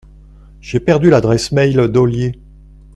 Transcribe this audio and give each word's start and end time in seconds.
J’ai 0.61 0.79
perdu 0.79 1.11
l’adresse 1.11 1.51
mail 1.51 1.87
d’Olier. 1.91 2.31